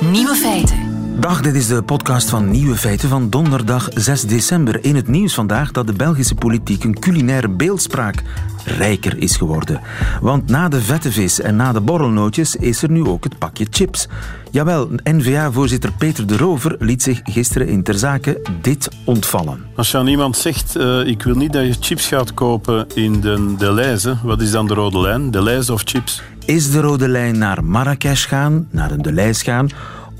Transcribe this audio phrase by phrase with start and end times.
[0.00, 0.89] Nieuwe feiten.
[1.20, 4.84] Dag, dit is de podcast van Nieuwe Feiten van donderdag 6 december.
[4.84, 8.22] In het nieuws vandaag dat de Belgische politiek een culinaire beeldspraak
[8.64, 9.80] rijker is geworden.
[10.20, 13.66] Want na de vette vis en na de borrelnootjes is er nu ook het pakje
[13.70, 14.08] chips.
[14.50, 19.64] Jawel, N-VA-voorzitter Peter de Rover liet zich gisteren in ter zake dit ontvallen.
[19.76, 23.20] Als je aan iemand zegt, uh, ik wil niet dat je chips gaat kopen in
[23.20, 25.30] de Deleuze, wat is dan de rode lijn?
[25.30, 26.22] Deleuze of chips?
[26.44, 29.68] Is de rode lijn naar Marrakesh gaan, naar een Deleuze gaan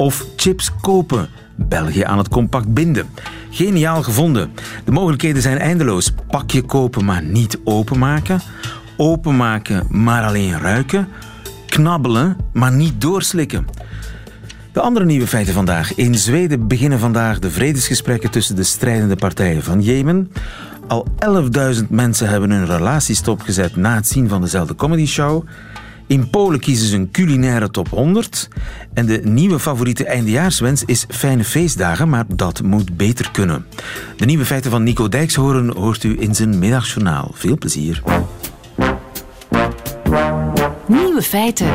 [0.00, 1.28] of chips kopen?
[1.56, 3.06] België aan het compact binden.
[3.50, 4.50] Geniaal gevonden.
[4.84, 6.12] De mogelijkheden zijn eindeloos.
[6.28, 8.40] Pakje kopen, maar niet openmaken.
[8.96, 11.08] Openmaken, maar alleen ruiken.
[11.66, 13.66] Knabbelen, maar niet doorslikken.
[14.72, 15.94] De andere nieuwe feiten vandaag.
[15.94, 20.32] In Zweden beginnen vandaag de vredesgesprekken tussen de strijdende partijen van Jemen.
[20.88, 21.06] Al
[21.74, 25.44] 11.000 mensen hebben hun relatie stopgezet na het zien van dezelfde comedyshow.
[26.10, 28.48] In Polen kiezen ze een culinaire top 100.
[28.94, 33.66] En de nieuwe favoriete eindejaarswens is fijne feestdagen, maar dat moet beter kunnen.
[34.16, 37.30] De nieuwe feiten van Nico Dijkshoorn hoort u in zijn middagjournaal.
[37.34, 38.02] Veel plezier.
[40.86, 41.70] Nieuwe feiten.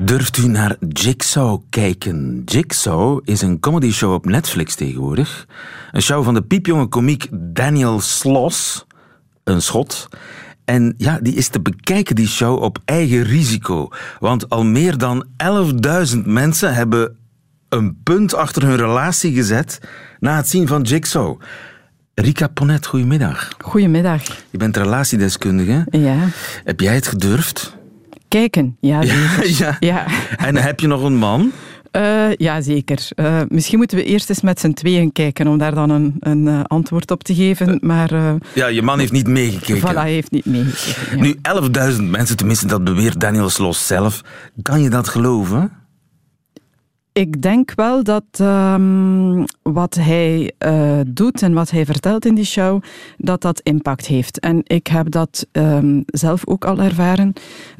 [0.00, 2.42] Durft u naar Jigsaw kijken?
[2.44, 5.46] Jigsaw is een comedyshow op Netflix tegenwoordig.
[5.90, 8.84] Een show van de piepjonge komiek Daniel Sloss,
[9.44, 10.08] een schot.
[10.64, 13.88] En ja, die is te bekijken, die show, op eigen risico.
[14.18, 15.26] Want al meer dan
[16.14, 17.16] 11.000 mensen hebben
[17.68, 19.80] een punt achter hun relatie gezet
[20.18, 21.40] na het zien van Jigsaw.
[22.14, 23.52] Rika Ponet, goedemiddag.
[23.58, 24.22] Goedemiddag.
[24.50, 25.86] Je bent relatiedeskundige.
[25.90, 26.16] Ja.
[26.64, 27.76] Heb jij het gedurfd?
[28.28, 29.50] Kijken, ja, zeker.
[29.64, 29.76] ja.
[29.80, 30.06] ja.
[30.36, 31.52] En heb je nog een man?
[31.96, 33.08] Uh, ja, zeker.
[33.16, 36.46] Uh, misschien moeten we eerst eens met z'n tweeën kijken om daar dan een, een
[36.46, 37.78] uh, antwoord op te geven.
[37.80, 38.10] Maar,
[38.54, 39.90] ja, je man heeft niet meegekeken.
[39.90, 41.18] Voilà, hij heeft niet meegekeken.
[41.18, 41.22] Ja.
[41.22, 41.34] Nu,
[41.96, 44.20] 11.000 mensen, tenminste dat beweert Daniel Sloss zelf.
[44.62, 45.81] Kan je dat geloven?
[47.12, 52.44] Ik denk wel dat um, wat hij uh, doet en wat hij vertelt in die
[52.44, 52.82] show,
[53.18, 54.40] dat dat impact heeft.
[54.40, 57.32] En ik heb dat um, zelf ook al ervaren.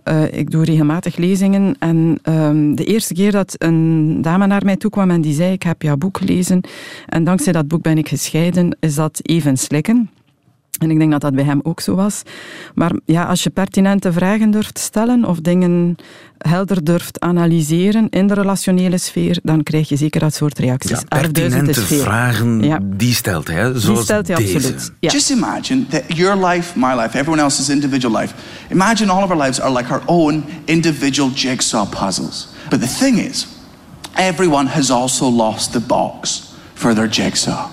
[0.05, 4.77] Uh, ik doe regelmatig lezingen en um, de eerste keer dat een dame naar mij
[4.77, 6.61] toe kwam en die zei, ik heb jouw boek gelezen
[7.07, 10.11] en dankzij dat boek ben ik gescheiden, is dat even slikken.
[10.79, 12.23] En ik denk dat dat bij hem ook zo was.
[12.75, 15.97] Maar ja, als je pertinente vragen durft stellen of dingen
[16.39, 20.91] helder durft analyseren in de relationele sfeer, dan krijg je zeker dat soort reacties.
[20.91, 22.79] Ja, pertinente vragen, ja.
[22.83, 24.57] die stelt hij, zoals die stelt hij deze.
[24.57, 24.93] absoluut.
[25.01, 25.11] Ja.
[25.11, 28.35] Just imagine that your life, my life, everyone else's individual life,
[28.71, 32.49] imagine all of our lives are like our own individual jigsaw puzzles.
[32.69, 33.47] But the thing is,
[34.15, 36.43] everyone has also lost the box
[36.75, 37.71] for their jigsaw.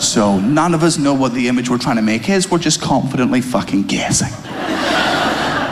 [0.00, 2.50] So none of us know what the image we're trying to make is.
[2.50, 4.30] We're just confidently fucking guessing.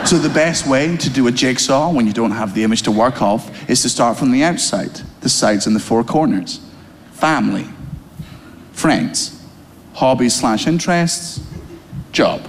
[0.06, 2.90] so the best way to do a jigsaw when you don't have the image to
[2.90, 6.60] work off is to start from the outside, the sides and the four corners.
[7.12, 7.66] Family,
[8.72, 9.42] friends,
[9.94, 11.40] hobbies slash interests,
[12.12, 12.42] job.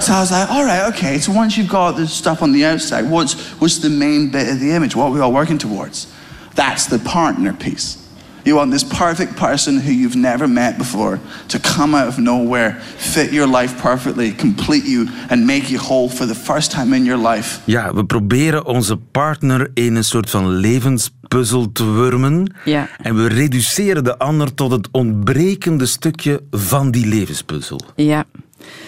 [0.00, 1.18] So I was like, all right, okay.
[1.18, 4.58] So once you've got the stuff on the outside, what's what's the main bit of
[4.58, 4.96] the image?
[4.96, 6.12] What are we all working towards?
[6.54, 7.99] That's the partner piece.
[8.42, 12.76] You want this perfect person who you've never met before to come out of nowhere,
[12.96, 17.04] fit your life perfectly, complete you and make you whole for the first time in
[17.04, 17.58] your life.
[17.64, 22.54] Ja, we proberen onze partner in een soort van levenspuzzel te wurmen.
[22.64, 22.88] Ja.
[23.02, 27.80] En we reduceren de ander tot het ontbrekende stukje van die levenspuzzel.
[27.96, 28.24] Ja.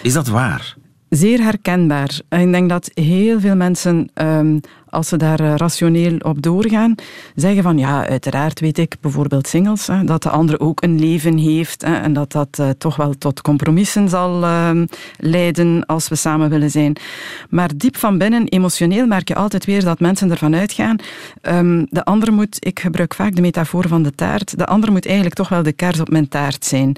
[0.01, 0.75] Is dat waar?
[1.09, 2.19] Zeer herkenbaar.
[2.29, 4.59] Ik denk dat heel veel mensen, um,
[4.93, 6.95] als ze daar uh, rationeel op doorgaan,
[7.35, 11.37] zeggen van ja, uiteraard weet ik, bijvoorbeeld singles, hè, dat de andere ook een leven
[11.37, 14.81] heeft hè, en dat dat uh, toch wel tot compromissen zal uh,
[15.17, 16.95] leiden als we samen willen zijn.
[17.49, 20.95] Maar diep van binnen, emotioneel, merk je altijd weer dat mensen ervan uitgaan,
[21.41, 25.05] um, de ander moet, ik gebruik vaak de metafoor van de taart, de ander moet
[25.05, 26.95] eigenlijk toch wel de kaars op mijn taart zijn.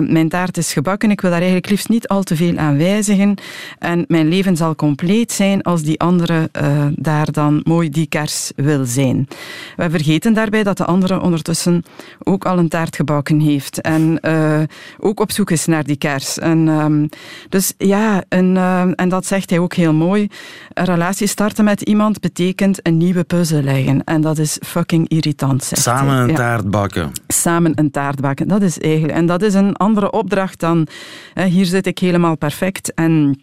[0.00, 3.34] mijn taart is gebakken, ik wil daar eigenlijk liefst niet al te veel aan wijzigen.
[3.78, 8.52] En mijn leven zal compleet zijn als die andere uh, daar dan mooi die kers
[8.56, 9.28] wil zijn.
[9.76, 11.82] We vergeten daarbij dat de andere ondertussen
[12.22, 13.80] ook al een taart gebakken heeft.
[13.80, 14.60] En uh,
[14.98, 16.38] ook op zoek is naar die kers.
[16.38, 17.08] En, um,
[17.48, 20.28] dus ja, en, uh, en dat zegt hij ook heel mooi.
[20.72, 24.04] Een relatie starten met iemand betekent een nieuwe puzzel leggen.
[24.04, 25.64] En dat is fucking irritant.
[25.64, 26.34] Zegt Samen een Ja.
[26.34, 27.10] taart bakken.
[27.26, 28.48] Samen een taart bakken.
[28.48, 29.12] Dat is eigenlijk.
[29.14, 30.86] En dat is een andere opdracht dan.
[31.34, 33.40] Hè, hier zit ik helemaal perfect en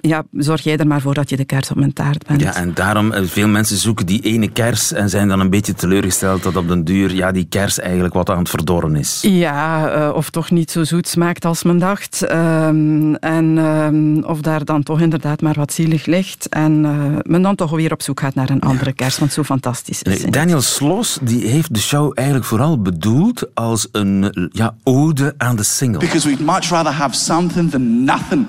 [0.00, 2.40] ja, zorg jij er maar voor dat je de kers op mijn taart bent.
[2.40, 5.74] Ja, en daarom, eh, veel mensen zoeken die ene kers en zijn dan een beetje
[5.74, 9.18] teleurgesteld dat op den duur ja, die kers eigenlijk wat aan het verdorren is.
[9.22, 12.32] Ja, uh, of toch niet zo zoet smaakt als men dacht.
[12.32, 16.48] Um, en um, of daar dan toch inderdaad maar wat zielig ligt.
[16.48, 19.42] En uh, men dan toch weer op zoek gaat naar een andere kers, want zo
[19.42, 24.74] fantastisch is nee, Daniel Sloss die heeft de show eigenlijk vooral bedoeld als een ja,
[24.82, 25.98] ode aan de single.
[25.98, 28.46] Because we'd much rather have something than nothing.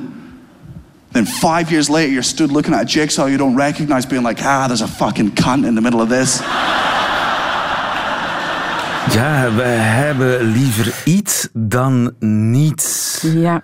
[1.12, 4.42] Then five years later, you're stood looking at a jigsaw you don't recognize, being like,
[4.44, 6.42] ah, there's a fucking cunt in the middle of this.
[9.14, 13.20] Ja, we hebben liever iets dan niets.
[13.22, 13.62] Ja.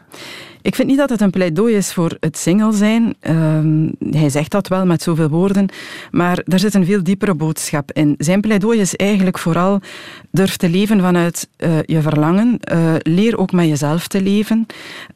[0.68, 3.16] Ik vind niet dat het een pleidooi is voor het single zijn.
[3.30, 5.70] Uh, hij zegt dat wel met zoveel woorden,
[6.12, 8.16] maar daar zit een veel diepere boodschap in.
[8.18, 9.82] Zijn pleidooi is eigenlijk vooral
[10.32, 12.60] durf te leven vanuit uh, je verlangen.
[12.72, 14.66] Uh, leer ook met jezelf te leven.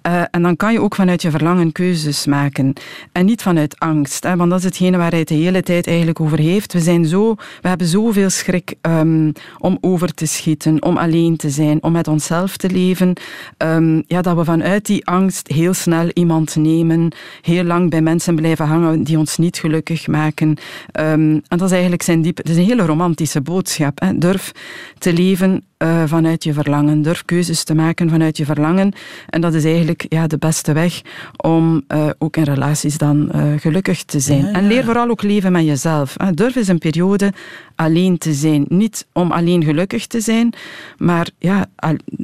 [0.07, 2.74] Uh, en dan kan je ook vanuit je verlangen keuzes maken.
[3.12, 4.24] En niet vanuit angst.
[4.24, 6.74] Hè, want dat is hetgene waar hij het de hele tijd eigenlijk over heeft.
[6.74, 11.50] We, zijn zo, we hebben zoveel schrik um, om over te schieten, om alleen te
[11.50, 13.13] zijn, om met onszelf te leven.
[13.57, 17.12] Um, ja, dat we vanuit die angst heel snel iemand nemen,
[17.42, 20.48] heel lang bij mensen blijven hangen die ons niet gelukkig maken.
[20.48, 22.38] Um, en dat is eigenlijk zijn diep.
[22.38, 24.00] Het is een hele romantische boodschap.
[24.00, 24.18] Hè.
[24.18, 24.52] Durf
[24.98, 27.01] te leven uh, vanuit je verlangen.
[27.01, 28.94] Durf keuzes te maken vanuit je verlangen.
[29.30, 31.01] En dat is eigenlijk ja, de beste weg
[31.36, 34.42] om uh, ook in relaties dan uh, gelukkig te zijn.
[34.42, 34.54] Ja, ja.
[34.54, 36.13] En leer vooral ook leven met jezelf.
[36.18, 36.31] Hè.
[36.31, 37.33] Durf eens een periode
[37.75, 38.66] alleen te zijn.
[38.68, 40.54] Niet om alleen gelukkig te zijn,
[40.98, 41.66] maar ja,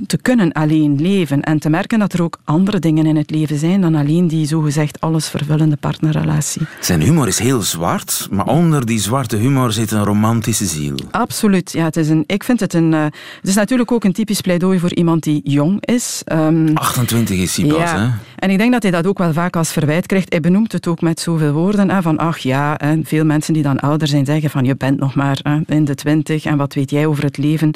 [0.07, 1.42] te kunnen alleen leven.
[1.42, 4.45] En te merken dat er ook andere dingen in het leven zijn dan alleen die
[4.45, 6.62] zogezegd allesvervullende partnerrelatie.
[6.80, 10.95] Zijn humor is heel zwart, maar onder die zwarte humor zit een romantische ziel.
[11.12, 11.71] Absoluut.
[11.71, 13.12] Ja, het is een, ik vind het een...
[13.47, 16.21] Het is natuurlijk ook een typisch pleidooi voor iemand die jong is.
[16.31, 17.99] Um, 28 is hij pas, ja.
[17.99, 18.09] hè?
[18.38, 20.31] En ik denk dat hij dat ook wel vaak als verwijt krijgt.
[20.31, 21.89] Hij benoemt het ook met zoveel woorden.
[21.89, 25.16] Hè, van, ach ja, veel mensen die dan ouder zijn zeggen van, je bent nog
[25.16, 27.72] maar in de twintig en wat weet jij over het leven.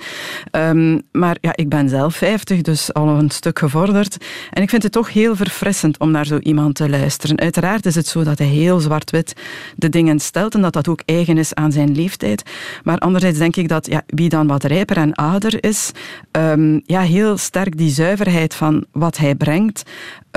[0.51, 4.17] Um, maar ja, ik ben zelf 50, dus al een stuk gevorderd.
[4.51, 7.39] En ik vind het toch heel verfrissend om naar zo iemand te luisteren.
[7.39, 9.33] Uiteraard is het zo dat hij heel zwart-wit
[9.75, 12.43] de dingen stelt en dat dat ook eigen is aan zijn leeftijd.
[12.83, 15.91] Maar anderzijds denk ik dat ja, wie dan wat rijper en ouder is,
[16.31, 19.83] um, ja, heel sterk die zuiverheid van wat hij brengt,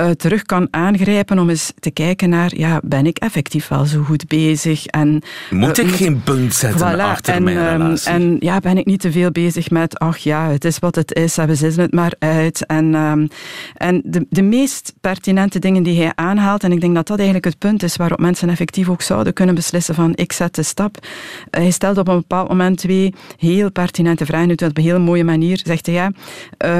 [0.01, 4.03] uh, terug kan aangrijpen om eens te kijken naar, ja, ben ik effectief wel zo
[4.03, 4.85] goed bezig?
[4.85, 8.13] En, moet uh, ik geen punt zetten voilà, achter en, mijn relatie?
[8.13, 10.95] Um, en ja, ben ik niet te veel bezig met, ach ja, het is wat
[10.95, 12.65] het is, we zetten het maar uit.
[12.65, 13.27] En, um,
[13.73, 17.45] en de, de meest pertinente dingen die hij aanhaalt, en ik denk dat dat eigenlijk
[17.45, 20.97] het punt is waarop mensen effectief ook zouden kunnen beslissen van, ik zet de stap.
[21.03, 24.99] Uh, hij stelt op een bepaald moment twee heel pertinente vragen uit op een heel
[24.99, 25.59] mooie manier.
[25.63, 26.11] Zegt hij, ja,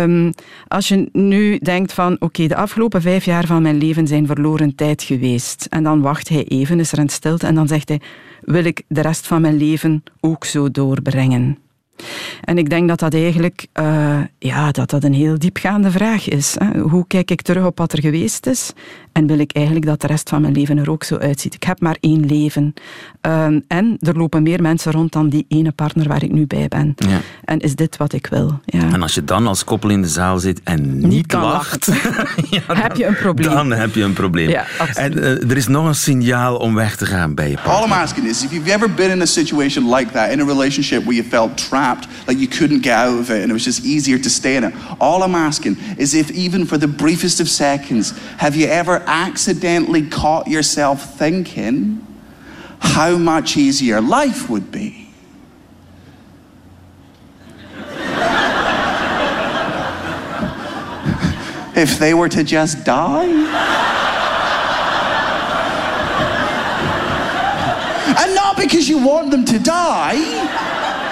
[0.03, 0.33] um,
[0.67, 4.25] als je nu denkt van, oké, okay, de afgelopen vijf jaar van mijn leven zijn
[4.25, 5.67] verloren tijd geweest.
[5.69, 8.01] En dan wacht hij even, is er een stilte en dan zegt hij,
[8.41, 11.57] wil ik de rest van mijn leven ook zo doorbrengen?
[12.41, 16.55] En ik denk dat dat eigenlijk uh, ja, dat dat een heel diepgaande vraag is.
[16.57, 16.79] Hè.
[16.79, 18.73] Hoe kijk ik terug op wat er geweest is?
[19.11, 21.53] En wil ik eigenlijk dat de rest van mijn leven er ook zo uitziet?
[21.53, 22.73] Ik heb maar één leven.
[23.27, 26.67] Uh, en er lopen meer mensen rond dan die ene partner waar ik nu bij
[26.67, 26.93] ben.
[26.95, 27.21] Ja.
[27.43, 28.59] En is dit wat ik wil?
[28.65, 28.91] Ja.
[28.91, 31.85] En als je dan als koppel in de zaal zit en niet, niet lacht,
[32.49, 33.53] ja, dan, heb je een probleem.
[33.53, 34.49] Dan heb je een probleem.
[34.49, 37.75] Ja, en uh, er is nog een signaal om weg te gaan bij je partner.
[37.75, 40.45] All I'm asking is, if you've ever been in a situation like that, in a
[40.45, 41.84] relationship where you felt trapped,
[42.27, 44.63] like you couldn't get out of it and it was just easier to stay in
[44.63, 44.73] it.
[44.99, 50.07] All I'm asking is if even for the briefest of seconds, have you ever accidentally
[50.07, 52.05] caught yourself thinking
[52.79, 55.09] how much easier life would be?
[61.75, 63.85] if they were to just die?
[68.17, 70.15] and not because you want them to die,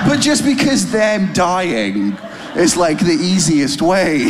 [0.08, 2.18] but just because them dying
[2.56, 4.30] is like the easiest way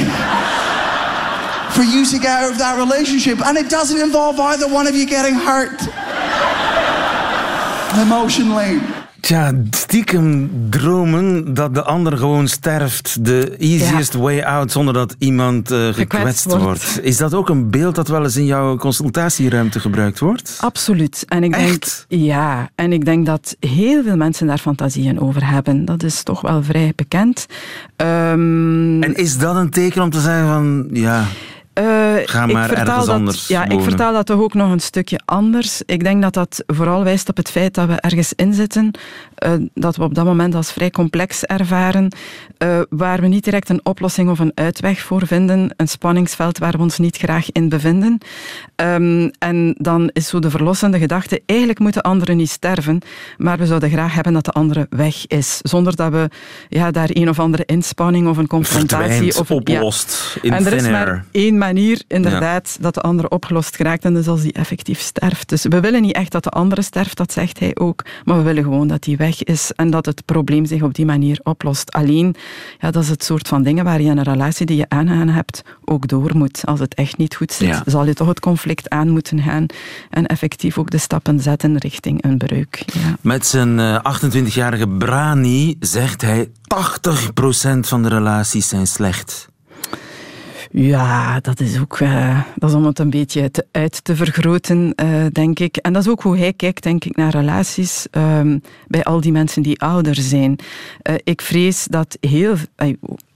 [1.73, 3.45] for you to get out of that relationship.
[3.45, 5.81] And it doesn't involve either one of you getting hurt
[7.99, 9.02] emotionally.
[9.23, 13.25] Tja, stiekem dromen dat de ander gewoon sterft.
[13.25, 14.19] De easiest ja.
[14.19, 16.63] way out zonder dat iemand uh, gekwetst, gekwetst wordt.
[16.63, 16.99] wordt.
[17.03, 20.57] Is dat ook een beeld dat wel eens in jouw consultatieruimte gebruikt wordt?
[20.61, 21.25] Absoluut.
[21.27, 22.05] En ik Echt?
[22.07, 25.85] denk, ja, en ik denk dat heel veel mensen daar fantasieën over hebben.
[25.85, 27.45] Dat is toch wel vrij bekend.
[27.97, 31.25] Um, en is dat een teken om te zeggen van, ja...
[31.79, 31.83] Uh,
[32.25, 33.77] Ga maar ik ergens dat, anders Ja, wonen.
[33.77, 35.81] ik vertaal dat toch ook nog een stukje anders.
[35.85, 38.91] Ik denk dat dat vooral wijst op het feit dat we ergens inzitten,
[39.45, 42.15] uh, dat we op dat moment als vrij complex ervaren,
[42.63, 46.71] uh, waar we niet direct een oplossing of een uitweg voor vinden, een spanningsveld waar
[46.71, 48.17] we ons niet graag in bevinden.
[48.75, 53.01] Um, en dan is zo de verlossende gedachte, eigenlijk moeten anderen niet sterven,
[53.37, 56.29] maar we zouden graag hebben dat de andere weg is, zonder dat we
[56.69, 59.07] ja, daar een of andere inspanning of een confrontatie...
[59.07, 60.41] Verdwijnt, of een, oplost, ja.
[60.41, 64.27] in En er is maar één manier, inderdaad, dat de andere opgelost geraakt en is
[64.27, 65.49] als die effectief sterft.
[65.49, 68.43] Dus we willen niet echt dat de andere sterft, dat zegt hij ook, maar we
[68.43, 71.91] willen gewoon dat die weg is en dat het probleem zich op die manier oplost.
[71.91, 72.35] Alleen,
[72.79, 75.27] ja, dat is het soort van dingen waar je in een relatie die je aangaan
[75.29, 76.61] hebt ook door moet.
[76.65, 77.83] Als het echt niet goed zit, Ja.
[77.85, 79.65] zal je toch het conflict aan moeten gaan
[80.09, 82.83] en effectief ook de stappen zetten richting een breuk.
[82.93, 83.15] Ja.
[83.21, 89.51] Met zijn eh, 28-jarige Brani zegt hij 80% van de relaties zijn slecht.
[90.75, 95.25] Ja, dat is ook uh, dat is om het een beetje uit te vergroten, uh,
[95.31, 95.77] denk ik.
[95.77, 99.31] En dat is ook hoe hij kijkt, denk ik, naar relaties um, bij al die
[99.31, 100.59] mensen die ouder zijn.
[101.09, 102.55] Uh, ik vrees dat heel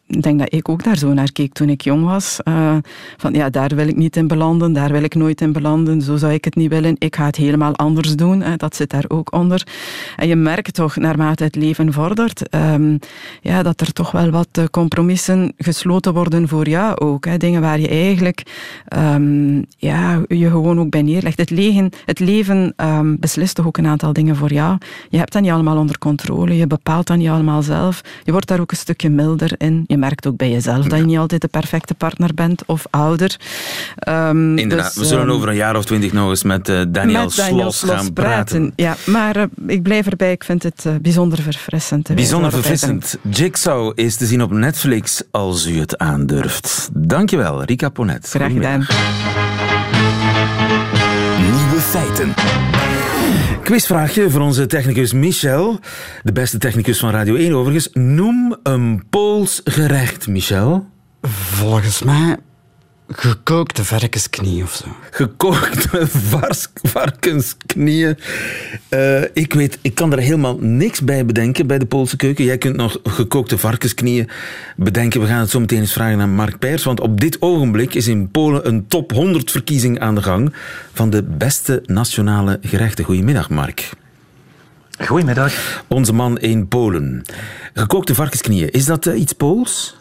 [0.08, 2.40] ik denk dat ik ook daar zo naar keek toen ik jong was.
[2.44, 2.78] Uh,
[3.18, 6.18] van ja, daar wil ik niet in belanden, daar wil ik nooit in belanden, zo
[6.18, 6.96] zou ik het niet willen.
[6.98, 9.68] Ik ga het helemaal anders doen, dat zit daar ook onder.
[10.16, 13.00] En je merkt toch, naarmate het leven vordert, um,
[13.42, 17.26] ja, dat er toch wel wat compromissen gesloten worden voor jou ook.
[17.26, 17.38] Hè.
[17.38, 18.44] Dingen waar je eigenlijk
[18.98, 21.38] um, ja, je gewoon ook bij neerlegt.
[21.38, 24.78] Het leven, het leven um, beslist toch ook een aantal dingen voor jou.
[25.10, 28.02] Je hebt dat niet allemaal onder controle, je bepaalt dat niet allemaal zelf.
[28.24, 29.84] Je wordt daar ook een stukje milder in.
[29.98, 33.40] Merkt ook bij jezelf dat je niet altijd de perfecte partner bent of ouder.
[34.10, 36.82] Um, Inderdaad, dus, we zullen um, over een jaar of twintig nog eens met uh,
[36.88, 38.74] Daniel, met Daniel Sloss gaan praten.
[38.76, 40.32] Ja, maar uh, ik blijf erbij.
[40.32, 42.16] Ik vind het uh, bijzonder verfrissend.
[42.16, 43.18] Bijzonder verfrissend.
[43.30, 46.90] Jigsaw is te zien op Netflix als u het aandurft.
[46.94, 48.28] Dankjewel, Rika Ponet.
[48.30, 48.86] Graag gedaan.
[51.40, 52.34] Nieuwe feiten.
[53.68, 55.80] Quizvraagje voor onze technicus Michel.
[56.24, 57.90] De beste technicus van Radio 1 overigens.
[57.94, 60.86] Noem een Pools gerecht, Michel.
[61.22, 62.38] Volgens mij
[63.08, 64.86] gekookte varkensknie of zo.
[65.12, 66.08] Gekookte
[66.84, 68.18] varkensknieën.
[68.90, 72.46] Uh, ik weet, ik kan er helemaal niks bij bedenken bij de Poolse keuken.
[72.46, 74.30] Jij kunt nog gekookte varkensknieën
[74.76, 75.22] bedenken.
[75.22, 76.84] We gaan het zo meteen eens vragen aan Mark Peers.
[76.84, 80.54] Want op dit ogenblik is in Polen een top 100 verkiezing aan de gang
[80.94, 83.06] van de beste nationale gerechten.
[83.06, 83.90] Goedemiddag, Mark.
[85.06, 85.84] Goedemiddag.
[85.88, 87.24] Onze man in Polen.
[87.74, 89.96] Gekookte varkensknieën, is dat uh, iets Pools?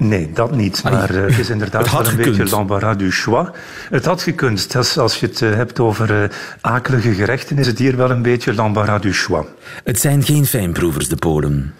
[0.00, 0.82] Nee, dat niet.
[0.82, 2.36] Maar uh, het is inderdaad het wel een gekund.
[2.36, 3.50] beetje l'embarras du choix.
[3.90, 4.76] Het had gekund.
[4.76, 6.28] Als, als je het uh, hebt over uh,
[6.60, 9.48] akelige gerechten, is het hier wel een beetje l'embarras du choix.
[9.84, 11.74] Het zijn geen fijnproevers, de Polen.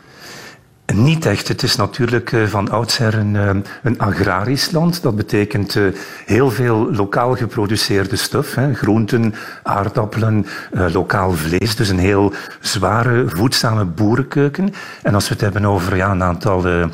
[0.95, 1.49] Niet echt.
[1.49, 5.03] Het is natuurlijk van oudsher een, een agrarisch land.
[5.03, 5.79] Dat betekent
[6.27, 8.55] heel veel lokaal geproduceerde stof.
[8.55, 8.75] Hè.
[8.75, 10.47] Groenten, aardappelen,
[10.93, 11.77] lokaal vlees.
[11.77, 14.73] Dus een heel zware, voedzame boerenkeuken.
[15.03, 16.89] En als we het hebben over ja, een aantal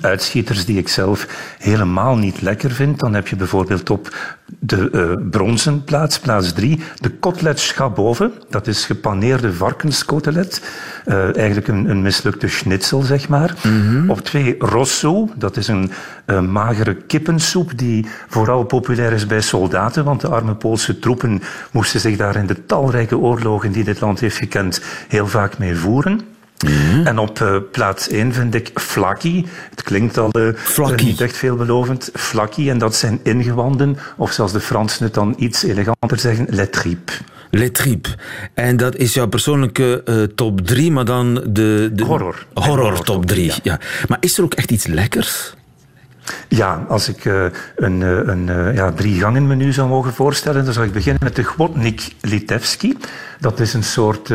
[0.00, 1.26] uitschieters die ik zelf
[1.58, 2.98] helemaal niet lekker vind.
[2.98, 4.16] Dan heb je bijvoorbeeld op
[4.58, 8.32] de uh, bronzen plaats, plaats 3, de kotelet schaboven.
[8.50, 10.62] Dat is gepaneerde varkenskotelet.
[11.06, 13.54] Uh, eigenlijk een, een mislukte schnitzel, zeg maar.
[13.62, 14.10] Mhm.
[14.10, 15.28] Op 2, rosso.
[15.36, 15.90] Dat is een
[16.26, 20.04] uh, magere kippensoep die vooral populair is bij soldaten.
[20.04, 24.20] Want de arme Poolse troepen moesten zich daar in de talrijke oorlogen die dit land
[24.20, 26.35] heeft gekend heel vaak mee voeren.
[26.64, 27.06] Mhm.
[27.06, 29.46] En op uh, plaats 1 vind ik flakkie.
[29.70, 32.10] Het klinkt al uh, niet echt veelbelovend.
[32.14, 36.68] Flakkie, en dat zijn ingewanden, of zoals de Fransen het dan iets eleganter zeggen, les
[36.70, 37.20] tripes.
[37.50, 38.14] Les tripes.
[38.54, 41.90] En dat is jouw persoonlijke uh, top 3, maar dan de...
[41.92, 42.46] de Horror.
[42.54, 43.72] Horror, Horror top top 3, drie, ja.
[43.72, 43.80] ja.
[44.08, 45.54] Maar is er ook echt iets lekkers?
[46.48, 47.44] Ja, als ik uh,
[47.76, 51.22] een, uh, een uh, ja, drie gangen menu zou mogen voorstellen, dan zou ik beginnen
[51.24, 52.96] met de Gwotnik Litewski.
[53.40, 54.28] Dat is een soort,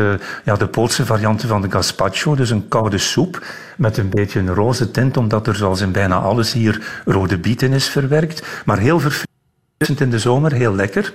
[0.44, 3.44] ja, de Poolse variant van de gazpacho, dus een koude soep
[3.76, 7.72] met een beetje een roze tint, omdat er zoals in bijna alles hier rode bieten
[7.72, 8.46] is verwerkt.
[8.64, 9.30] Maar heel verfrissend
[9.88, 11.14] in de zomer, heel lekker.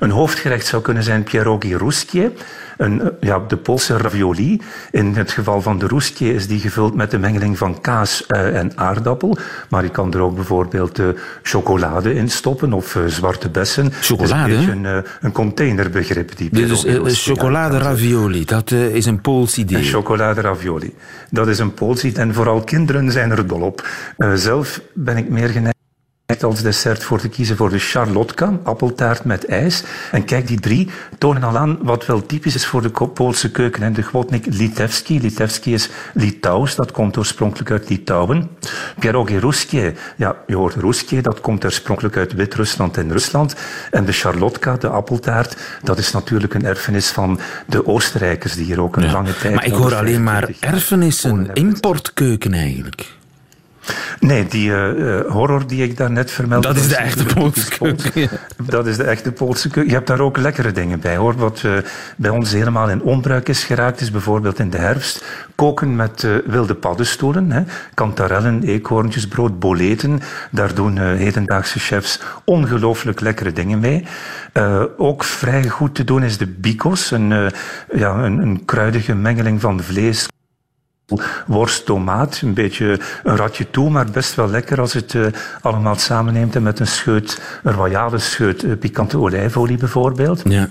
[0.00, 2.30] Een hoofdgerecht zou kunnen zijn pierogi ruskie.
[2.76, 4.60] Een, ja, de Poolse ravioli.
[4.90, 8.58] In het geval van de ruskie is die gevuld met een mengeling van kaas uh,
[8.58, 9.36] en aardappel.
[9.68, 11.06] Maar je kan er ook bijvoorbeeld uh,
[11.42, 13.92] chocolade in stoppen of uh, zwarte bessen.
[14.00, 14.52] Chocolade?
[14.52, 16.36] Het is een, beetje een, een containerbegrip.
[16.36, 19.78] Die dus chocolade ravioli, dat is een Pools idee.
[19.78, 20.94] Een chocolade ravioli.
[21.30, 22.22] Dat is een Pools idee.
[22.22, 23.88] En vooral kinderen zijn er dol op.
[24.34, 25.71] zelf ben ik meer geneigd
[26.40, 29.82] als dessert voor te kiezen voor de charlotka, appeltaart met ijs.
[30.10, 33.82] En kijk, die drie tonen al aan wat wel typisch is voor de Poolse keuken.
[33.82, 35.20] En de Gwotnik Litewski.
[35.20, 38.50] Litewski is Litouws, dat komt oorspronkelijk uit Litouwen.
[38.98, 43.54] Pierogi Ruskie, ja, je hoort Ruskie, dat komt oorspronkelijk uit Wit-Rusland en Rusland.
[43.90, 48.80] En de charlotka, de appeltaart, dat is natuurlijk een erfenis van de Oostenrijkers, die hier
[48.80, 49.54] ook een lange tijd...
[49.54, 53.20] Maar ik hoor alleen maar erfenissen, importkeuken eigenlijk.
[54.20, 56.68] Nee, die uh, horror die ik daarnet vermeldde...
[56.68, 58.28] Dat is de echte Poolse keuken.
[58.56, 59.90] Dat is de echte Poolse keuken.
[59.90, 61.34] Je hebt daar ook lekkere dingen bij, hoor.
[61.36, 61.72] Wat uh,
[62.16, 65.24] bij ons helemaal in onbruik is geraakt, is bijvoorbeeld in de herfst
[65.54, 67.50] koken met wilde paddenstoelen.
[67.50, 67.62] Hè.
[67.94, 70.20] Kantarellen, eekhoorntjesbrood, boleten.
[70.50, 74.06] Daar doen hedendaagse chefs ongelooflijk lekkere dingen mee.
[74.96, 77.50] ook vrij goed te doen is de bikos, een,
[77.92, 80.28] ja, een, een kruidige mengeling van vlees,
[81.46, 85.26] worst, tomaat, een beetje een ratje toe, maar best wel lekker als het uh,
[85.60, 90.42] allemaal samenneemt en met een scheut, een royale scheut uh, pikante olijfolie bijvoorbeeld.
[90.44, 90.68] Ja.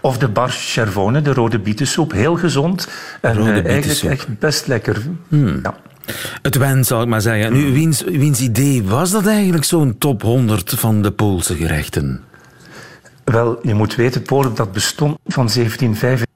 [0.00, 2.88] Of de barsch chervone, de rode bietensoep, heel gezond
[3.20, 5.02] en uh, eigenlijk echt best lekker.
[5.28, 5.60] Hmm.
[5.62, 5.74] Ja.
[6.42, 7.52] Het wens, zal ik maar zeggen.
[7.52, 12.20] Nu, wiens, wiens idee was dat eigenlijk, zo'n top 100 van de Poolse gerechten?
[13.24, 16.29] Wel, je moet weten, Polen dat bestond van 1795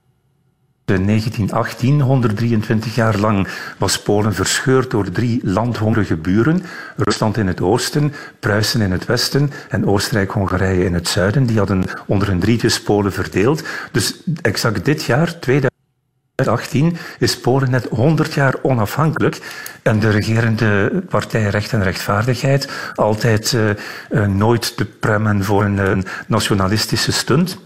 [0.85, 6.63] in 1918, 123 jaar lang, was Polen verscheurd door drie landhongerige buren.
[6.95, 11.45] Rusland in het oosten, Pruisen in het westen en Oostenrijk-Hongarije in het zuiden.
[11.45, 13.63] Die hadden onder hun drietjes Polen verdeeld.
[13.91, 19.41] Dus exact dit jaar, 2018, is Polen net 100 jaar onafhankelijk.
[19.83, 23.69] En de regerende partij Recht en Rechtvaardigheid, altijd uh,
[24.09, 27.57] uh, nooit te premmen voor een, een nationalistische stunt.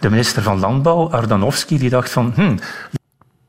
[0.00, 2.32] De minister van Landbouw, Ardanowski, die dacht van...
[2.34, 2.56] Hm,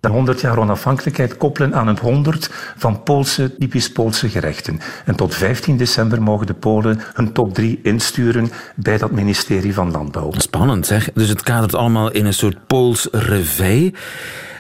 [0.03, 4.79] de 100 jaar onafhankelijkheid koppelen aan het 100 van Poolse, typisch Poolse gerechten.
[5.05, 9.91] En tot 15 december mogen de Polen hun top 3 insturen bij dat ministerie van
[9.91, 10.31] Landbouw.
[10.31, 11.09] Spannend zeg.
[11.13, 13.93] Dus het kadert allemaal in een soort Pools revij.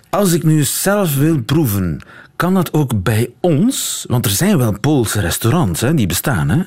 [0.09, 2.01] Als ik nu zelf wil proeven,
[2.35, 4.05] kan dat ook bij ons?
[4.07, 5.93] Want er zijn wel Poolse restaurants, hè?
[5.93, 6.61] die bestaan, hè?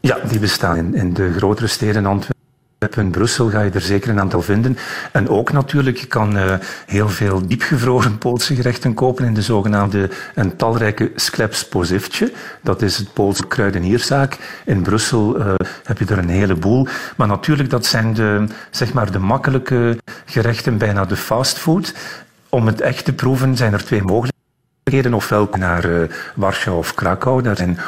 [0.00, 2.33] Ja, die bestaan in, in de grotere steden Antwerpen.
[2.96, 4.76] In Brussel ga je er zeker een aantal vinden.
[5.12, 6.54] En ook natuurlijk, je kan uh,
[6.86, 12.32] heel veel diepgevroren Poolse gerechten kopen in de zogenaamde en talrijke sklep Pozivtje.
[12.60, 14.38] Dat is het Poolse kruidenierzaak.
[14.64, 16.86] In Brussel uh, heb je er een heleboel.
[17.16, 21.94] Maar natuurlijk, dat zijn de, zeg maar, de makkelijke gerechten, bijna de fastfood.
[22.48, 24.33] Om het echt te proeven zijn er twee mogelijkheden
[25.12, 27.42] ofwel naar uh, Warschau of Krakau.
[27.42, 27.78] Daar zijn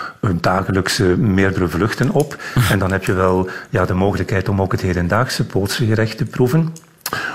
[0.40, 2.36] dagelijks uh, meerdere vluchten op.
[2.70, 6.24] En dan heb je wel ja, de mogelijkheid om ook het hedendaagse Poolse gerecht te
[6.24, 6.72] proeven.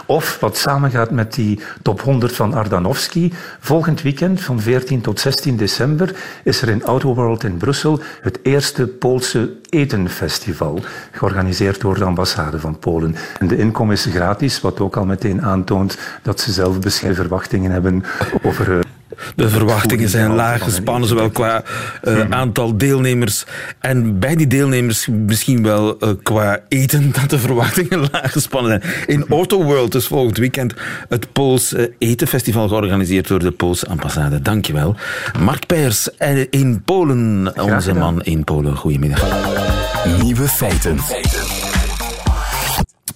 [0.05, 3.33] Of wat samengaat met die top 100 van Ardanowski.
[3.59, 8.39] Volgend weekend van 14 tot 16 december is er in Auto World in Brussel het
[8.43, 10.79] eerste Poolse etenfestival.
[11.11, 13.15] Georganiseerd door de ambassade van Polen.
[13.39, 17.71] En de inkom is gratis, wat ook al meteen aantoont dat ze zelf bescheiden verwachtingen
[17.71, 18.03] hebben
[18.41, 18.69] over.
[18.69, 18.79] Uh,
[19.35, 21.63] de verwachtingen zijn laag gespannen, zowel qua
[22.03, 23.45] uh, aantal deelnemers
[23.79, 28.93] en bij die deelnemers misschien wel uh, qua eten, dat de verwachtingen laag gespannen zijn.
[29.07, 30.73] In Auto World is volgend weekend
[31.09, 34.41] het Pools Etenfestival georganiseerd door de Poolse ambassade.
[34.41, 34.95] Dankjewel.
[35.39, 36.09] Mark Peers
[36.49, 38.75] in Polen, onze man in Polen.
[38.75, 39.25] Goedemiddag.
[40.21, 40.97] Nieuwe feiten.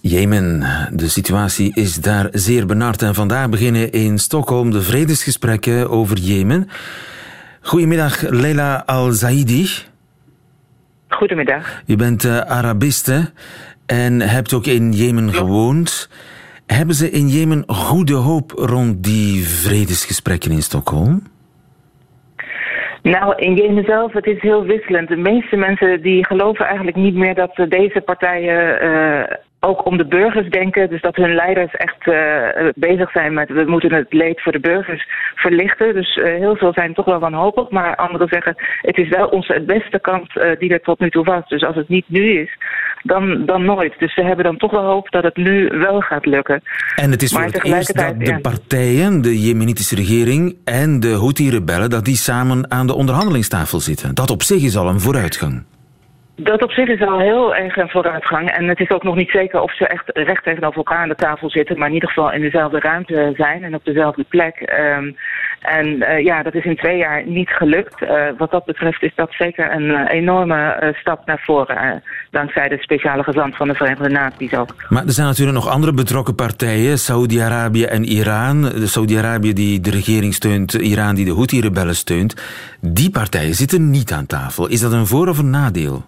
[0.07, 0.63] Jemen.
[0.93, 3.01] De situatie is daar zeer benard.
[3.01, 6.69] En vandaag beginnen in Stockholm de vredesgesprekken over Jemen.
[7.61, 9.67] Goedemiddag, Leila Al-Zaidi.
[11.07, 11.81] Goedemiddag.
[11.85, 13.31] Je bent uh, Arabiste
[13.85, 16.09] en hebt ook in Jemen gewoond.
[16.65, 21.21] Hebben ze in Jemen goede hoop rond die vredesgesprekken in Stockholm?
[23.01, 25.07] Nou, in Jemen zelf, het is heel wisselend.
[25.07, 29.23] De meeste mensen die geloven eigenlijk niet meer dat deze partijen uh,
[29.65, 30.89] ook om de burgers denken.
[30.89, 34.59] Dus dat hun leiders echt uh, bezig zijn met we moeten het leed voor de
[34.59, 35.93] burgers verlichten.
[35.93, 37.69] Dus uh, heel veel zijn toch wel wanhopig.
[37.69, 41.23] Maar anderen zeggen het is wel onze beste kant uh, die er tot nu toe
[41.23, 41.47] was.
[41.47, 42.57] Dus als het niet nu is,
[43.03, 43.93] dan, dan nooit.
[43.99, 46.61] Dus ze hebben dan toch wel hoop dat het nu wel gaat lukken.
[46.95, 51.13] En het is maar voor het eerst dat de partijen, de Jemenitische regering en de
[51.13, 54.15] Houthi-rebellen, dat die samen aan de onderhandelingstafel zitten.
[54.15, 55.63] Dat op zich is al een vooruitgang.
[56.37, 58.49] Dat op zich is al heel erg een vooruitgang.
[58.49, 61.15] En het is ook nog niet zeker of ze echt recht tegenover elkaar aan de
[61.15, 64.75] tafel zitten, maar in ieder geval in dezelfde ruimte zijn en op dezelfde plek.
[64.97, 65.15] Um,
[65.61, 68.01] en uh, ja, dat is in twee jaar niet gelukt.
[68.01, 72.03] Uh, wat dat betreft is dat zeker een enorme stap naar voren.
[72.31, 74.75] dankzij de speciale gezant van de Verenigde Naties ook.
[74.89, 76.97] Maar er zijn natuurlijk nog andere betrokken partijen.
[76.97, 78.71] Saudi-Arabië en Iran.
[78.87, 82.35] Saudi-Arabië die de regering steunt, Iran die de Houthi-rebellen steunt.
[82.81, 84.67] Die partijen zitten niet aan tafel.
[84.67, 86.03] Is dat een voor- of een nadeel?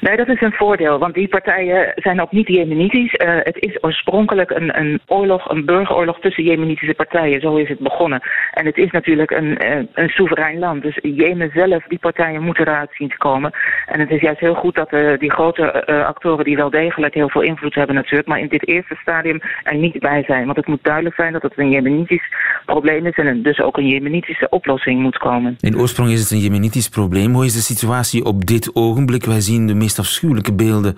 [0.00, 3.14] Nee, dat is een voordeel, want die partijen zijn ook niet jemenitisch.
[3.14, 7.40] Uh, het is oorspronkelijk een, een oorlog, een burgeroorlog tussen jemenitische partijen.
[7.40, 8.22] Zo is het begonnen.
[8.52, 9.56] En het is natuurlijk een,
[9.94, 10.82] een, soeverein land.
[10.82, 13.52] Dus Jemen zelf, die partijen moeten eruit zien te komen.
[13.86, 17.14] En het is juist heel goed dat uh, die grote uh, actoren die wel degelijk
[17.14, 20.44] heel veel invloed hebben natuurlijk, maar in dit eerste stadium er niet bij zijn.
[20.44, 22.32] Want het moet duidelijk zijn dat het een jemenitisch
[22.64, 25.56] probleem is en dus ook een jemenitische oplossing moet komen.
[25.60, 27.34] In oorsprong is het een jemenitisch probleem.
[27.34, 29.24] Hoe is de situatie op dit ogenblik?
[29.24, 30.96] Wij zien de meest afschuwelijke beelden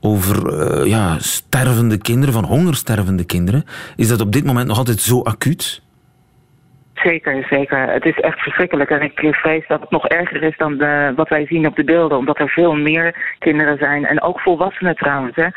[0.00, 3.64] over uh, ja, stervende kinderen, van hongerstervende kinderen.
[3.96, 5.82] Is dat op dit moment nog altijd zo acuut?
[7.02, 7.78] Zeker, zeker.
[7.78, 8.90] Het is echt verschrikkelijk.
[8.90, 11.84] En ik vrees dat het nog erger is dan de, wat wij zien op de
[11.84, 12.18] beelden.
[12.18, 14.06] Omdat er veel meer kinderen zijn.
[14.06, 15.36] En ook volwassenen trouwens.
[15.36, 15.48] Hè.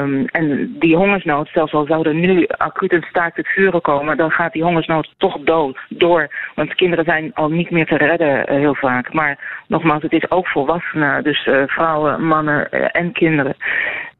[0.00, 4.16] Um, en die hongersnood, zelfs al zou er nu acuut een staakt het vuren komen...
[4.16, 6.28] dan gaat die hongersnood toch dood, door.
[6.54, 9.12] Want kinderen zijn al niet meer te redden uh, heel vaak.
[9.12, 11.24] Maar nogmaals, het is ook volwassenen.
[11.24, 13.56] Dus uh, vrouwen, mannen uh, en kinderen.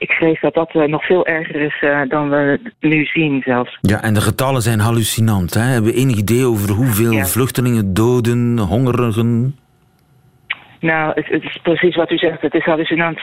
[0.00, 3.78] Ik vrees dat dat nog veel erger is dan we nu zien zelfs.
[3.80, 5.54] Ja, en de getallen zijn hallucinant.
[5.54, 5.60] Hè?
[5.60, 7.24] Hebben we enig idee over hoeveel ja.
[7.24, 9.54] vluchtelingen, doden, hongerigen?
[10.80, 12.42] Nou, het, het, is precies wat u zegt.
[12.42, 13.18] Het is hallucinant.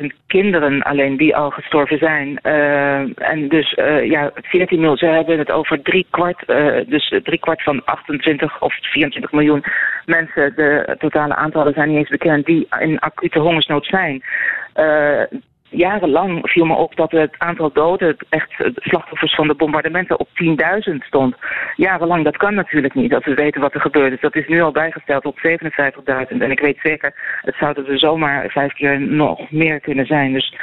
[0.00, 2.38] 85.000 kinderen alleen die al gestorven zijn.
[2.42, 4.96] Uh, en dus uh, ja, 14 miljoen.
[4.96, 9.64] Ze hebben het over drie kwart, uh, dus drie kwart van 28 of 24 miljoen
[10.04, 10.52] mensen.
[10.56, 14.22] De totale aantallen zijn niet eens bekend die in acute hongersnood zijn
[15.68, 20.28] jarenlang viel me op dat het aantal doden, echt slachtoffers van de bombardementen, op
[20.88, 21.36] 10.000 stond.
[21.76, 24.20] Jarenlang, dat kan natuurlijk niet, als we weten wat er gebeurd is.
[24.20, 26.38] Dat is nu al bijgesteld op 57.000.
[26.38, 30.32] En ik weet zeker, het zouden er zomaar vijf keer nog meer kunnen zijn.
[30.32, 30.54] Dus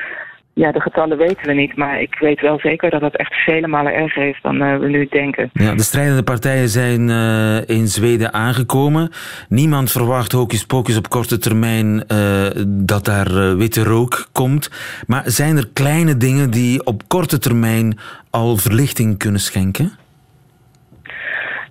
[0.54, 3.68] ja, de getallen weten we niet, maar ik weet wel zeker dat het echt vele
[3.68, 5.50] malen erger is dan uh, we nu denken.
[5.54, 9.10] Ja, de strijdende partijen zijn uh, in Zweden aangekomen.
[9.50, 14.70] Niemand verwacht hocus pocus op korte termijn uh, dat daar witte rook komt.
[15.08, 17.98] Maar zijn er kleine dingen die op korte termijn
[18.30, 19.92] al verlichting kunnen schenken?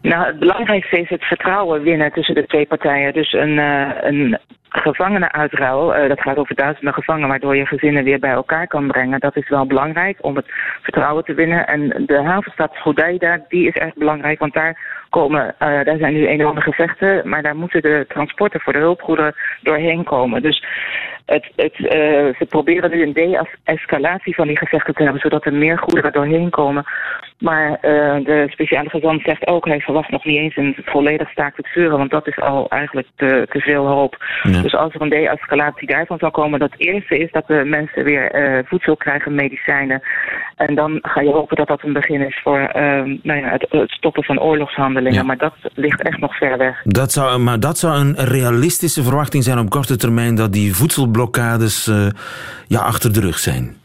[0.02, 3.12] Nou, het belangrijkste is het vertrouwen winnen tussen de twee partijen.
[3.12, 4.38] Dus een, uh, een
[4.68, 9.20] gevangenenuitruil, uh, dat gaat over duizenden gevangenen, waardoor je gezinnen weer bij elkaar kan brengen.
[9.20, 10.46] Dat is wel belangrijk om het
[10.82, 11.66] vertrouwen te winnen.
[11.66, 16.26] En de havenstad Hodeida, die is echt belangrijk, want daar komen, uh, daar zijn nu
[16.26, 20.42] enorme gevechten, maar daar moeten de transporten voor de hulpgoederen doorheen komen.
[20.42, 20.64] Dus
[21.26, 21.74] het, het,
[22.38, 26.50] ze proberen nu een de-escalatie van die gevechten te hebben, zodat er meer goederen doorheen
[26.50, 26.84] komen.
[27.42, 31.56] Maar uh, de speciale gezant zegt ook, hij verwacht nog niet eens een volledig staakt
[31.56, 34.24] het vuren, want dat is al eigenlijk te, te veel hoop.
[34.42, 34.62] Ja.
[34.62, 38.24] Dus als er een de-escalatie daarvan zal komen, dat eerste is dat de mensen weer
[38.34, 40.02] uh, voedsel krijgen, medicijnen.
[40.56, 42.72] En dan ga je hopen dat dat een begin is voor uh,
[43.22, 45.18] nou ja, het, het, stoppen van oorlogshandelingen.
[45.18, 45.22] Ja.
[45.22, 46.82] Maar dat ligt echt nog ver weg.
[46.84, 51.86] Dat zou, maar dat zou een realistische verwachting zijn op korte termijn, dat die voedselblokkades
[51.86, 52.06] uh,
[52.66, 53.80] ja, achter de rug zijn.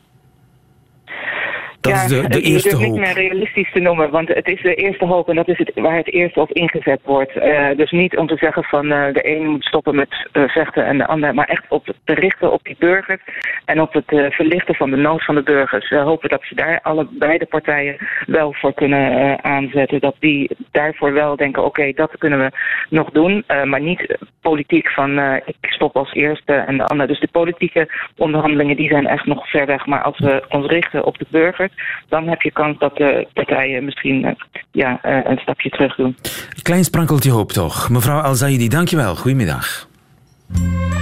[1.87, 2.79] Dat ja, is de, de eerste hoop.
[2.79, 5.47] Het is niet meer realistisch te noemen, want het is de eerste hoop en dat
[5.47, 7.35] is het, waar het eerst op ingezet wordt.
[7.35, 10.85] Uh, dus niet om te zeggen van uh, de een moet stoppen met uh, vechten
[10.85, 13.21] en de ander, maar echt op te richten op die burgers
[13.65, 15.89] en op het verlichten van de nood van de burgers.
[15.89, 19.99] We hopen dat ze daar alle beide partijen wel voor kunnen aanzetten.
[19.99, 22.51] Dat die daarvoor wel denken, oké, okay, dat kunnen we
[22.89, 27.07] nog doen, maar niet politiek van ik stop als eerste en de ander.
[27.07, 31.05] Dus de politieke onderhandelingen die zijn echt nog ver weg, maar als we ons richten
[31.05, 31.71] op de burgers
[32.09, 34.31] dan heb je kans dat de partijen misschien uh,
[34.71, 36.15] ja, een stapje terug doen.
[36.61, 37.89] Klein sprankeltje hoop toch.
[37.89, 39.15] Mevrouw Al-Zaidi, dankjewel.
[39.15, 39.87] Goedemiddag.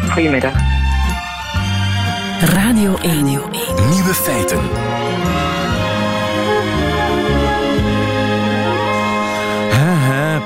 [0.09, 0.53] Goedemiddag.
[2.39, 3.23] Radio 1.
[3.23, 5.24] Nieuwe feiten.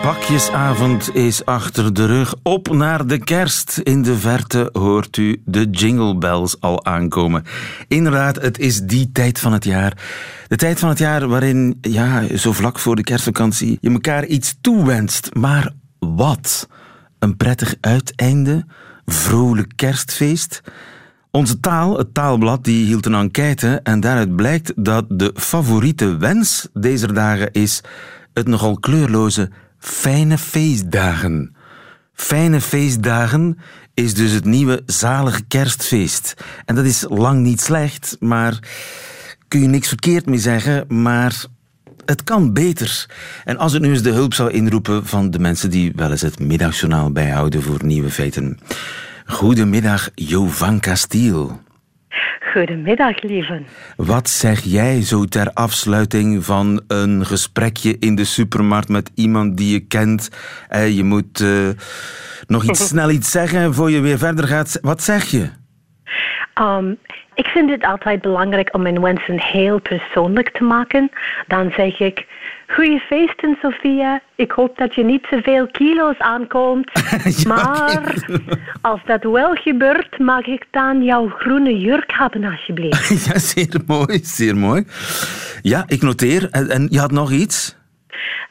[0.01, 2.35] Pakjesavond is achter de rug.
[2.43, 3.77] Op naar de kerst.
[3.83, 7.43] In de verte hoort u de jingle bells al aankomen.
[7.87, 9.97] Inderdaad, het is die tijd van het jaar.
[10.47, 14.55] De tijd van het jaar waarin, ja, zo vlak voor de kerstvakantie, je elkaar iets
[14.61, 15.33] toewenst.
[15.33, 16.67] Maar wat?
[17.19, 18.65] Een prettig uiteinde?
[19.05, 20.61] Vrolijk kerstfeest?
[21.31, 26.67] Onze taal, het taalblad, die hield een enquête en daaruit blijkt dat de favoriete wens
[26.73, 27.81] deze dagen is
[28.33, 31.55] het nogal kleurloze Fijne feestdagen.
[32.13, 33.57] Fijne feestdagen
[33.93, 36.33] is dus het nieuwe zalige kerstfeest.
[36.65, 38.59] En dat is lang niet slecht, maar
[39.47, 41.45] kun je niks verkeerd mee zeggen, maar
[42.05, 43.05] het kan beter.
[43.45, 46.21] En als het nu eens de hulp zou inroepen van de mensen die wel eens
[46.21, 48.59] het middagjournaal bijhouden voor nieuwe feiten.
[49.25, 51.59] Goedemiddag, Jovanka Stiel.
[52.53, 53.61] Goedemiddag, lieve.
[53.95, 59.73] Wat zeg jij zo ter afsluiting van een gesprekje in de supermarkt met iemand die
[59.73, 60.29] je kent?
[60.67, 61.69] Eh, je moet uh,
[62.47, 64.79] nog iets snel iets zeggen voor je weer verder gaat.
[64.81, 65.49] Wat zeg je?
[66.61, 66.97] Um,
[67.33, 71.09] ik vind het altijd belangrijk om mijn wensen heel persoonlijk te maken.
[71.47, 72.25] Dan zeg ik,
[72.69, 74.21] goede feesten Sophia.
[74.35, 76.91] Ik hoop dat je niet te veel kilo's aankomt.
[77.47, 78.13] maar
[78.81, 83.25] als dat wel gebeurt, mag ik dan jouw groene jurk hebben alsjeblieft.
[83.27, 84.85] ja, zeer mooi, zeer mooi.
[85.61, 86.47] Ja, ik noteer.
[86.51, 87.77] En, en je had nog iets?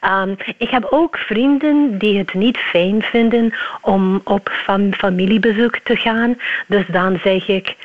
[0.01, 5.95] Um, ik heb ook vrienden die het niet fijn vinden om op fam familiebezoek te
[5.95, 6.37] gaan.
[6.67, 7.75] Dus dan zeg ik,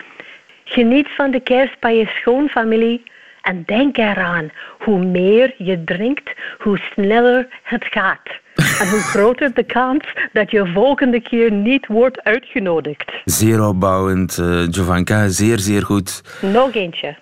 [0.65, 3.03] geniet van de kerst bij je schoonfamilie.
[3.45, 8.29] En denk eraan, hoe meer je drinkt, hoe sneller het gaat.
[8.55, 13.13] En hoe groter de kans dat je volgende keer niet wordt uitgenodigd.
[13.25, 15.29] Zeer opbouwend, uh, Jovanka.
[15.29, 16.23] Zeer, zeer goed.
[16.41, 17.17] Nog eentje.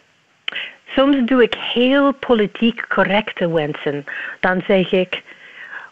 [0.87, 4.05] Soms doe ik heel politiek correcte wensen.
[4.41, 5.23] Dan zeg ik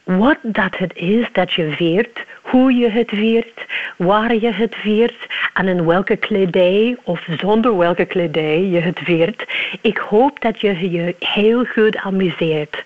[0.05, 5.27] wat dat het is dat je viert, hoe je het viert, waar je het viert
[5.55, 9.45] en in welke kledij of zonder welke kledij je het viert.
[9.81, 12.85] Ik hoop dat je je heel goed amuseert.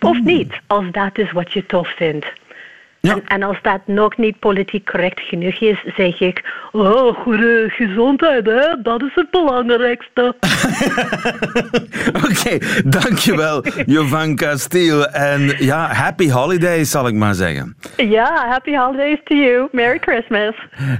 [0.00, 2.26] Of niet, als dat is wat je tof vindt.
[3.08, 8.46] En, en, als dat nog niet politiek correct genoeg is, zeg ik: Oh, goede gezondheid,
[8.46, 8.82] hè?
[8.82, 10.22] dat is het belangrijkste.
[12.16, 15.06] Oké, okay, dankjewel, Jovanka Stiel.
[15.06, 17.76] En ja, happy holidays, zal ik maar zeggen.
[17.96, 19.68] Ja, happy holidays to you.
[19.72, 20.54] Merry Christmas.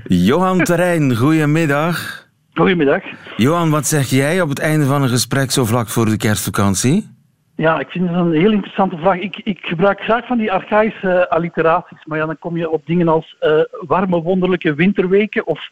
[0.05, 2.27] Johan Terrein, goedemiddag.
[2.55, 3.03] Goedemiddag.
[3.37, 7.18] Johan, wat zeg jij op het einde van een gesprek zo vlak voor de kerstvakantie?
[7.59, 9.19] Ja, ik vind het een heel interessante vraag.
[9.19, 13.09] Ik, ik gebruik graag van die archaïsche alliteraties, maar ja, dan kom je op dingen
[13.09, 15.69] als uh, warme, wonderlijke winterweken of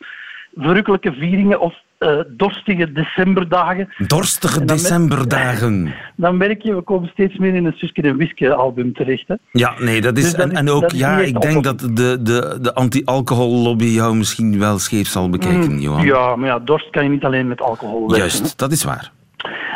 [0.54, 3.88] verrukkelijke vieringen of uh, dorstige decemberdagen.
[4.06, 5.82] Dorstige decemberdagen.
[5.82, 9.28] Merk, dan merk je, we komen steeds meer in een Suske en Wiske album terecht.
[9.28, 9.34] Hè?
[9.52, 10.24] Ja, nee, dat is...
[10.24, 14.78] Dus en, en, ook, ja, ik denk dat de, de, de anti-alcohol-lobby jou misschien wel
[14.78, 16.04] scheef zal bekijken, mm, Johan.
[16.04, 19.14] Ja, maar ja, dorst kan je niet alleen met alcohol Juist, dat is waar.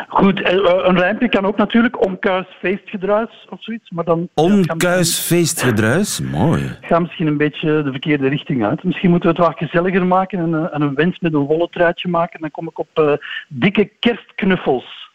[0.09, 0.45] Goed,
[0.85, 4.29] een rijmpje kan ook natuurlijk onkuis feestgedruis of zoiets, maar dan...
[4.35, 6.77] Onkuis feestgedruis, mooi.
[6.81, 8.85] Gaat misschien een beetje de verkeerde richting uit.
[8.85, 12.09] Misschien moeten we het wat gezelliger maken en, en een wens met een wollen truitje
[12.09, 12.41] maken.
[12.41, 13.13] Dan kom ik op uh,
[13.49, 15.09] dikke kerstknuffels.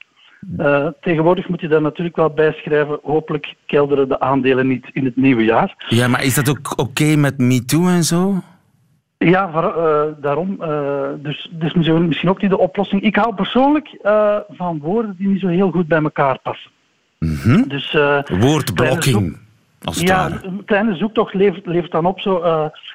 [0.59, 2.99] Uh, tegenwoordig moet je daar natuurlijk wel bij schrijven.
[3.03, 5.85] Hopelijk kelderen de aandelen niet in het nieuwe jaar.
[5.87, 8.41] Ja, maar is dat ook oké okay met MeToo en zo?
[9.17, 10.57] Ja, voor, uh, daarom.
[10.61, 13.01] Uh, dus, dus misschien ook niet de oplossing.
[13.01, 16.71] Ik hou persoonlijk uh, van woorden die niet zo heel goed bij elkaar passen.
[17.19, 17.67] Mm -hmm.
[17.67, 17.97] dus,
[18.39, 19.37] Woordblokking,
[19.83, 22.41] als het ja, een kleine zoektocht levert, levert dan op zo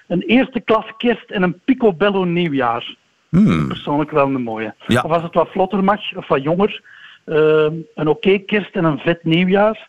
[0.07, 2.97] een eerste klas kerst en een picobello nieuwjaar.
[3.29, 3.69] Mm.
[3.69, 4.75] Persoonlijk wel een mooie.
[4.87, 5.03] Ja.
[5.03, 6.83] Of als het wat vlotter mag, of wat jonger,
[7.25, 9.89] een oké okay kerst en een vet nieuwjaar.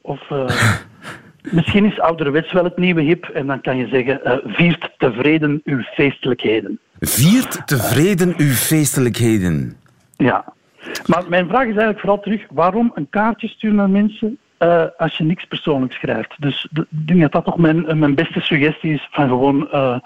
[0.00, 0.20] Of...
[1.42, 5.60] Misschien is ouderwets wel het nieuwe hip en dan kan je zeggen, uh, viert tevreden
[5.64, 6.78] uw feestelijkheden.
[7.00, 9.76] Viert tevreden uw feestelijkheden.
[10.16, 10.44] Ja.
[11.06, 15.16] Maar mijn vraag is eigenlijk vooral terug, waarom een kaartje sturen naar mensen uh, als
[15.16, 16.34] je niks persoonlijk schrijft?
[16.38, 19.98] Dus ik denk dat dat toch mijn, mijn beste suggestie is van gewoon uh,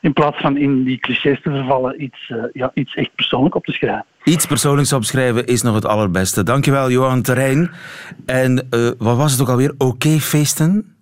[0.00, 3.72] in plaats van in die clichés te vervallen, iets, ja, iets echt persoonlijk op te
[3.72, 4.04] schrijven.
[4.28, 6.42] Iets persoonlijks opschrijven is nog het allerbeste.
[6.42, 7.70] Dankjewel, Johan Terrein.
[8.26, 9.70] En uh, wat was het ook alweer?
[9.70, 10.96] Oké okay feesten?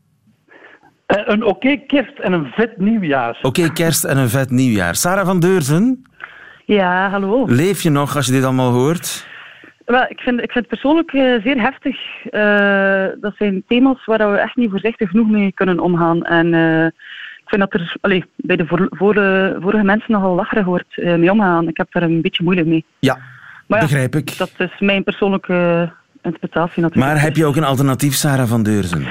[1.07, 3.39] Uh, een oké okay kerst en een vet nieuwjaar.
[3.43, 4.95] Oké okay kerst en een vet nieuwjaar.
[4.95, 6.07] Sarah van Deurzen?
[6.65, 7.45] Ja, hallo.
[7.47, 9.27] Leef je nog als je dit allemaal hoort?
[9.85, 11.97] Wel, ik, vind, ik vind het persoonlijk uh, zeer heftig.
[12.31, 16.23] Uh, dat zijn thema's waar we echt niet voorzichtig genoeg mee kunnen omgaan.
[16.23, 16.55] En
[17.47, 19.15] ik vind dat er allee, bij de voor, voor,
[19.61, 21.69] vorige mensen nogal lacherig wordt mee omgaan.
[21.69, 22.85] Ik heb daar een beetje moeilijk mee.
[22.99, 23.19] Ja,
[23.67, 24.39] maar begrijp ik.
[24.39, 25.91] Dat is mijn persoonlijke
[26.23, 27.13] interpretatie natuurlijk.
[27.13, 29.07] Maar heb je ook een alternatief, Sarah van Deurzen?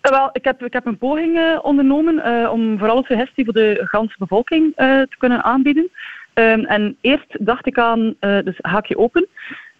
[0.00, 3.54] Wel, ik heb, ik heb een poging uh, ondernomen uh, om vooral een suggestie voor
[3.54, 5.90] de ganse bevolking uh, te kunnen aanbieden.
[6.34, 9.26] Um, en eerst dacht ik aan, dus haakje open.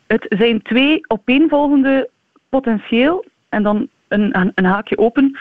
[0.06, 2.10] Het zijn twee opeenvolgende
[2.48, 5.38] potentieel en dan een, een, haakje open.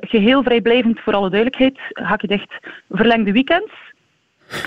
[0.00, 2.52] geheel vrijblijvend voor alle duidelijkheid, haakje dicht,
[2.90, 3.72] verlengde weekends.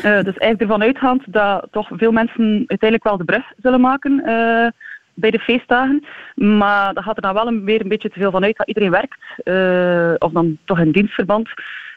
[0.01, 4.21] dus eigenlijk ervan uitgaand dat toch veel mensen uiteindelijk wel de brug zullen maken
[5.13, 6.05] bij de feestdagen.
[6.35, 8.67] Maar dat gaat er dan wel een, weer een beetje te veel van uit dat
[8.67, 9.19] iedereen werkt.
[9.43, 11.49] Uh, of dan toch in dienstverband.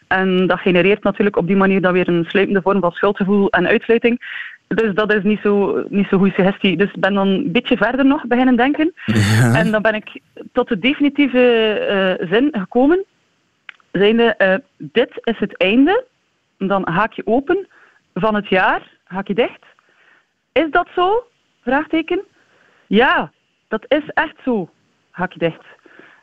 [0.06, 3.66] En dat genereert natuurlijk op die manier dan weer een sluipende vorm van schuldgevoel en
[3.66, 4.20] uitsluiting.
[4.68, 6.76] Dus dat is niet zo, niet zo goede suggestie.
[6.76, 8.92] Dus ik ben dan een beetje verder nog beginnen denken.
[9.04, 9.54] Ja.
[9.54, 10.20] En dan ben ik
[10.52, 13.04] tot de definitieve uh, zin gekomen.
[13.92, 16.04] Zijnde, uh, dit is het einde.
[16.58, 17.66] Dan haak je open
[18.14, 18.90] van het jaar.
[19.04, 19.64] Haak je dicht.
[20.52, 21.26] Is dat zo?
[21.62, 22.22] Vraagteken.
[22.86, 23.32] Ja,
[23.68, 24.70] dat is echt zo,
[25.10, 25.64] haakje dicht.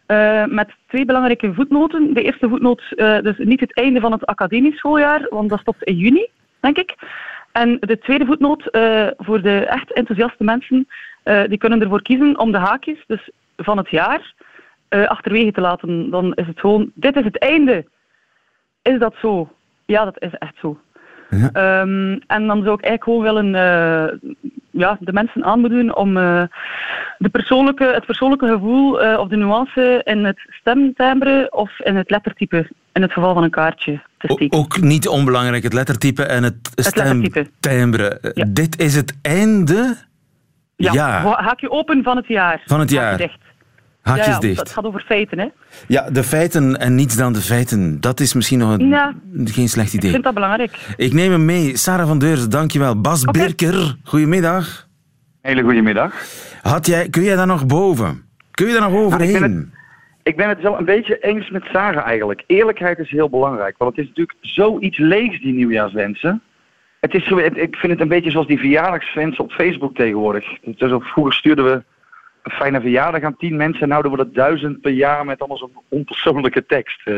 [0.07, 2.13] Uh, met twee belangrijke voetnoten.
[2.13, 5.95] De eerste voetnoot, dus niet het einde van het academisch schooljaar, want dat stopt in
[5.95, 6.27] juni,
[6.59, 6.95] denk ik.
[7.53, 10.87] En de tweede voetnoot, eh, voor de echt enthousiaste mensen,
[11.23, 14.33] eh, die kunnen ervoor kiezen om de haakjes dus van het jaar
[14.87, 16.09] eh, achterwege te laten.
[16.09, 17.85] Dan is het gewoon, dit is het einde.
[18.81, 19.49] Is dat zo?
[19.85, 20.79] Ja, dat is echt zo.
[21.53, 23.51] Ehm, en dan zou ik eigenlijk gewoon willen
[24.71, 26.13] ja, de mensen aanmoedigen om
[27.17, 32.67] de persoonlijke, het persoonlijke gevoel of de nuance in het stemtimbre of in het lettertype,
[32.93, 34.57] in het geval van een kaartje, te O- steken.
[34.57, 37.29] ook niet onbelangrijk, het lettertype en het, lettertype.
[37.59, 38.33] stemtimbre.
[38.47, 39.95] Dit is het einde
[40.75, 42.61] Ja, wa- haakje open van het jaar.
[42.65, 43.17] Van het Haakje jaar.
[43.17, 43.37] dicht.
[44.01, 44.59] Haakjes ja, ja, dicht.
[44.59, 45.47] Het gaat over feiten, hè.
[45.87, 48.01] Ja, de feiten en niets dan de feiten.
[48.01, 49.13] Dat is misschien nog een, Ja.
[49.45, 50.11] geen slecht Ik idee.
[50.11, 50.93] vind dat belangrijk.
[50.97, 51.77] Ik neem hem mee.
[51.77, 53.01] Sarah van Deurzen, dankjewel.
[53.01, 54.87] Bas Birker, goedemiddag.
[55.41, 56.13] Hele goede middag.
[56.61, 58.23] Had jij, kun jij daar nog boven?
[58.51, 59.73] Kun je daar nog overheen?
[60.23, 62.43] Ik, ben het, wel een beetje eens met Sarah eigenlijk.
[62.47, 63.75] Eerlijkheid is heel belangrijk.
[63.77, 66.41] Want het is natuurlijk zoiets leegs, die nieuwjaarswensen.
[66.99, 70.45] Het is ik vind het een beetje zoals die verjaardagswensen op Facebook tegenwoordig.
[70.79, 71.83] Ook, vroeger stuurden we
[72.43, 73.81] een fijne verjaardag aan tien mensen.
[73.81, 77.07] En nu doen we dat duizend per jaar met allemaal zo'n onpersoonlijke tekst.
[77.07, 77.15] Eh,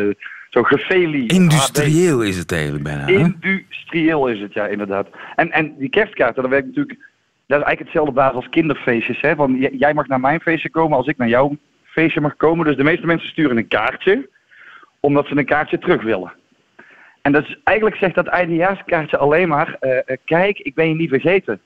[0.50, 1.26] zo gefeli.
[1.26, 3.06] Industrieel is het eigenlijk bijna.
[3.06, 3.12] hè?
[3.12, 5.08] Industrieel is het, ja, inderdaad.
[5.36, 7.00] En, en die kerstkaarten, dat werkt natuurlijk...
[7.48, 9.22] Dat is eigenlijk hetzelfde basis als kinderfeestjes.
[9.22, 9.36] Hè?
[9.36, 11.58] Van, jij mag naar mijn feestje komen als ik naar jouw
[11.96, 12.66] feestje mag komen.
[12.66, 14.30] Dus de meeste mensen sturen een kaartje,
[15.00, 16.34] omdat ze een kaartje terug willen.
[17.22, 19.78] En dat is, eigenlijk zegt dat eindejaarskaartje alleen maar...
[19.80, 21.62] eh, eh, kijk, ik ben je niet vergeten.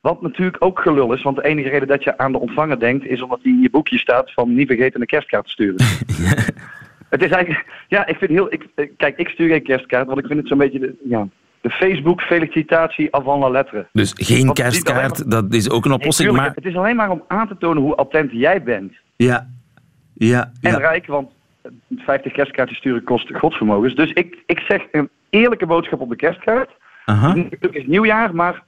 [0.00, 3.06] Wat natuurlijk ook gelul is, want de enige reden dat je aan de ontvanger denkt...
[3.06, 5.76] is omdat die in je boekje staat van niet vergeten een kerstkaart te sturen.
[7.08, 10.18] Het is eigenlijk, ja, ik vind heel, ik, eh, kijk, ik stuur geen kerstkaart, want
[10.18, 11.28] ik vind het zo'n beetje de, ja,
[11.60, 13.86] de Facebook felicitatie avant la lettre.
[13.92, 16.28] Dus geen Want kerstkaart, dat is ook een oplossing.
[16.28, 18.92] tuurlijk, maar Het is alleen maar om aan te tonen hoe attent jij bent.
[19.26, 19.46] Ja,
[20.14, 20.78] ja, En ja.
[20.78, 21.30] rijk, want
[21.62, 23.94] eh, 50 kerstkaartjes sturen kost godsvermogens.
[23.94, 26.70] Dus ik, ik zeg een eerlijke boodschap op de kerstkaart.
[27.04, 27.26] Aha.
[27.26, 28.62] Natuurlijk is het nieuwjaar, maar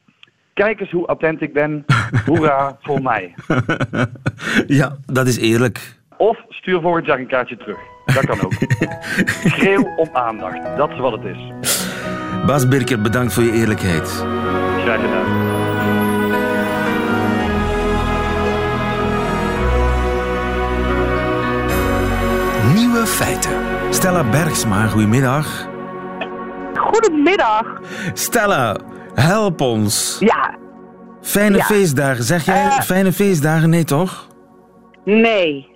[0.55, 1.85] kijk eens hoe attent ik ben.
[2.27, 3.35] Hoera voor mij.
[4.79, 5.99] ja, dat is eerlijk.
[6.17, 7.79] Of stuur volgend jaar een kaartje terug.
[8.05, 8.53] Dat kan ook.
[9.55, 10.77] Schreeuw om aandacht.
[10.77, 11.53] Dat is wat het is.
[12.47, 14.09] Bas Birker, bedankt voor je eerlijkheid.
[14.85, 15.50] Graag gedaan.
[22.65, 23.53] Nieuwe feiten.
[23.91, 25.69] Stella Bergsma, goedemiddag.
[26.75, 27.81] Goedemiddag.
[28.13, 28.77] Stella,
[29.15, 30.17] help ons.
[30.21, 30.55] Ja.
[31.21, 31.63] Fijne Ja.
[31.65, 32.25] feestdagen.
[32.25, 32.81] Zeg jij Eh.
[32.81, 33.71] fijne feestdagen?
[33.71, 34.29] Nee, toch?
[35.05, 35.69] Nee.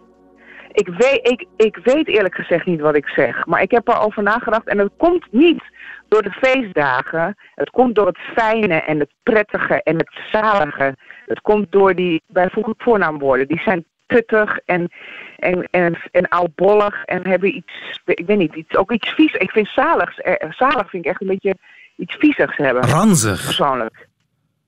[0.72, 3.46] Ik weet, ik, ik weet eerlijk gezegd niet wat ik zeg.
[3.46, 4.68] Maar ik heb erover nagedacht.
[4.68, 5.62] En het komt niet
[6.08, 7.36] door de feestdagen.
[7.54, 10.96] Het komt door het fijne en het prettige en het zalige.
[11.26, 13.48] Het komt door die bijvoorbeeld voornaamwoorden.
[13.48, 14.92] Die zijn tuttig en,
[15.36, 17.04] en, en, en oudbollig.
[17.04, 19.32] En hebben iets, ik weet niet, iets, ook iets vies.
[19.32, 21.56] Ik vind zaligs, eh, zalig vind ik echt een beetje
[21.96, 22.82] iets viezigs hebben.
[22.88, 23.44] Ranzig.
[23.44, 24.08] Persoonlijk.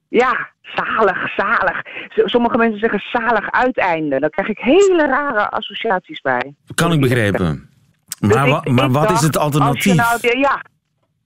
[0.09, 1.83] Ja, zalig, zalig.
[2.15, 4.21] Sommige mensen zeggen zalig uiteinde.
[4.21, 6.55] Daar krijg ik hele rare associaties bij.
[6.75, 7.71] Kan ik begrijpen.
[8.21, 9.95] Dus Maar, ik- wa- maar ik wat is het alternatief?
[9.95, 10.63] Nou, ja,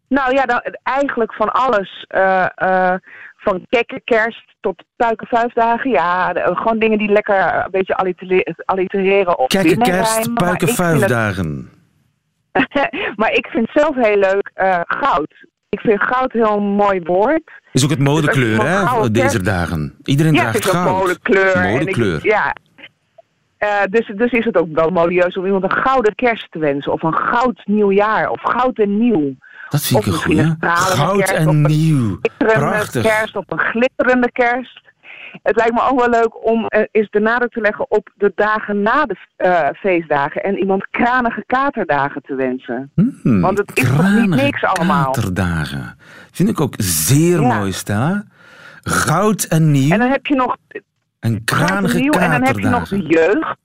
[0.08, 2.04] nou ja, dan, eigenlijk van alles.
[2.08, 2.94] eh, eh,
[3.36, 5.90] van kekke kerst tot puiken vijfdagen.
[5.90, 7.96] Ja, de- gewoon dingen die lekker eh, een beetje
[8.64, 10.04] allitereren Kekke binnenrijmen.
[10.04, 11.70] kerst, Maar puiken ik vind het- vijfdagen.
[13.20, 15.46] maar ik vind zelf heel leuk eh, goud.
[15.68, 17.50] Ik vind goud een heel mooi woord.
[17.72, 19.94] Is ook het modekleur, Dus je hè, goud deze dagen.
[20.04, 20.98] Iedereen ja, draagt goud.
[20.98, 21.52] modekleur.
[21.54, 22.18] en ik- Modekleur.
[22.26, 22.54] ja.
[23.58, 26.92] Eh, dus, dus is het ook wel modieus om iemand een gouden kerst te wensen.
[26.92, 28.30] Of een goud nieuwjaar.
[28.30, 29.34] Of goud en nieuw.
[29.70, 32.18] Dat vind ik een een Goud kerst en een nieuw.
[32.22, 33.02] Glitterende Prachtig.
[33.02, 34.80] kerst of een glitterende kerst.
[35.42, 38.32] Het lijkt me ook wel leuk om eh, eens de nadruk te leggen op de
[38.34, 40.42] dagen na de eh, feestdagen.
[40.42, 42.90] En iemand kranige katerdagen te wensen.
[42.94, 45.04] Hmm, Want het is toch niet niks allemaal.
[45.04, 45.96] Katerdagen.
[46.30, 47.56] Vind ik ook zeer Ja.
[47.58, 48.24] mooi, Stella.
[48.82, 49.92] Goud en nieuw.
[49.92, 50.80] En dan heb je nog en Goud
[51.20, 52.12] en kranige nieuw.
[52.12, 53.08] En dan heb je nog katerdagen.
[53.08, 53.56] de jeugd.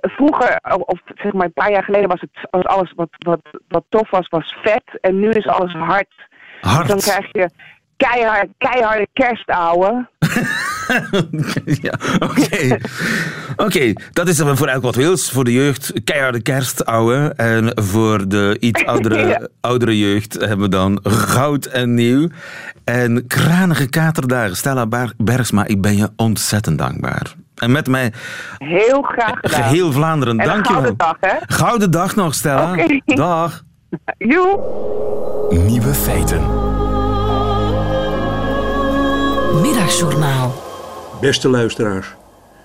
[0.00, 3.84] Vroeger, of- zeg maar een paar jaar geleden, was het was alles wat, wat, wat
[3.88, 4.98] tof was, was vet.
[5.00, 6.08] En nu is alles hard.
[6.60, 6.88] Hard.
[6.88, 7.50] Dan krijg je
[7.96, 10.08] keihard, keiharde kerstouwe.
[11.86, 12.78] ja, oké.
[13.56, 15.30] Oké, dat is dan voor elk wat wils.
[15.30, 17.32] Voor de jeugd keiharde kerst, ouwe.
[17.36, 19.48] En voor de iets oudere, Ja.
[19.60, 22.28] oudere jeugd hebben we dan goud en nieuw.
[22.84, 24.56] En kranige katerdagen.
[24.56, 27.34] Stella Ber- Bergsma, ik ben je ontzettend dankbaar.
[27.60, 28.12] En met mij
[28.58, 29.62] Heel graag gedaan.
[29.62, 30.82] geheel Vlaanderen, En een dank je wel.
[30.82, 31.36] gouden dag, hè?
[31.46, 32.72] Gouden dag nog, Stella.
[32.72, 33.00] Oké.
[33.14, 33.64] Dag.
[34.18, 34.58] Joe.
[35.66, 36.40] Nieuwe feiten.
[39.62, 40.62] Middagjournaal.
[41.20, 42.14] Beste luisteraars,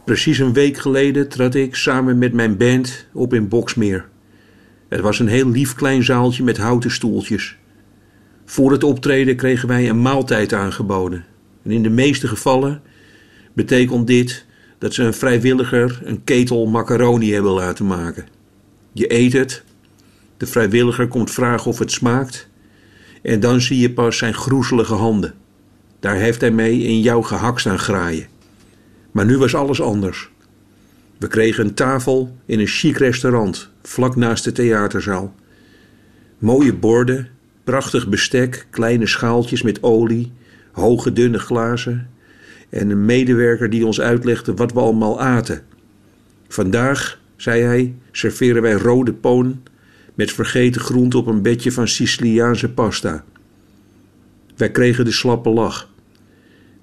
[0.05, 4.05] precies een week geleden trad ik samen met mijn band op in Boksmeer.
[4.89, 7.57] Het was een heel lief klein zaaltje met houten stoeltjes.
[8.45, 11.25] Voor het optreden kregen wij een maaltijd aangeboden.
[11.63, 12.81] En in de meeste gevallen
[13.53, 14.45] betekent dit
[14.85, 18.27] dat ze een vrijwilliger een ketel macaroni hebben laten maken.
[18.93, 19.63] Je eet het,
[20.37, 22.49] de vrijwilliger komt vragen of het smaakt
[23.21, 25.33] en dan zie je pas zijn groezelige handen.
[25.99, 28.27] Daar heeft hij mee in jouw gehak staan graaien.
[29.11, 30.29] Maar nu was alles anders.
[31.17, 35.35] We kregen een tafel in een chic restaurant, vlak naast de theaterzaal.
[36.37, 37.29] Mooie borden,
[37.63, 40.31] prachtig bestek, kleine schaaltjes met olie,
[40.71, 42.09] hoge dunne glazen
[42.75, 45.61] en een medewerker die ons uitlegde wat we allemaal aten.
[46.47, 49.61] Vandaag, zei hij, serveren wij rode poon
[50.13, 53.23] met vergeten groente op een bedje van Siciliaanse pasta.
[54.55, 55.89] Wij kregen de slappe lach.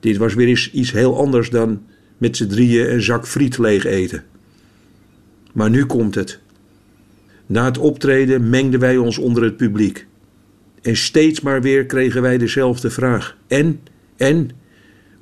[0.01, 1.83] Dit was weer eens iets heel anders dan
[2.19, 4.25] met z'n drieën een zak friet leeg eten.
[5.53, 6.41] Maar nu komt het.
[7.47, 10.07] Na het optreden mengden wij ons onder het publiek.
[10.83, 13.37] En steeds maar weer kregen wij dezelfde vraag.
[13.47, 13.81] En,
[14.17, 14.51] en,